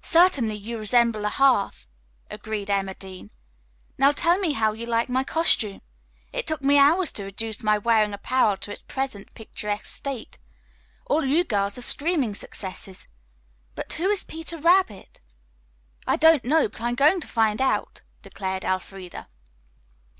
"Certainly, 0.00 0.54
you 0.54 0.78
resemble 0.78 1.24
a 1.24 1.28
hearth," 1.28 1.88
agreed 2.30 2.70
Emma 2.70 2.94
Dean. 2.94 3.32
"Now 3.98 4.12
tell 4.12 4.38
me 4.38 4.52
how 4.52 4.74
you 4.74 4.86
like 4.86 5.08
my 5.08 5.24
costume. 5.24 5.82
It 6.32 6.46
took 6.46 6.62
me 6.62 6.78
hours 6.78 7.10
to 7.10 7.24
reduce 7.24 7.64
my 7.64 7.76
wearing 7.76 8.14
apparel 8.14 8.56
to 8.58 8.70
its 8.70 8.84
present 8.84 9.34
picturesque 9.34 9.86
state. 9.86 10.38
All 11.06 11.24
you 11.24 11.42
girls 11.42 11.76
are 11.78 11.82
screaming 11.82 12.36
successes. 12.36 13.08
But 13.74 13.92
who 13.94 14.08
is 14.08 14.22
'Peter 14.22 14.56
Rabbit'?" 14.56 15.18
"I 16.06 16.14
don't 16.14 16.44
know, 16.44 16.68
but 16.68 16.80
I'm 16.80 16.94
going 16.94 17.20
to 17.20 17.26
find 17.26 17.60
out," 17.60 18.02
declared 18.22 18.62
Elfreda. 18.64 19.26